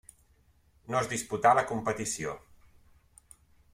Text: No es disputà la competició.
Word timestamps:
No 0.93 0.97
es 1.01 1.09
disputà 1.11 1.51
la 1.59 1.65
competició. 1.73 2.33